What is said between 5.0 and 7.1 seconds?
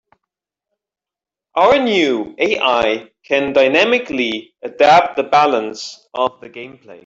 the balance of the gameplay.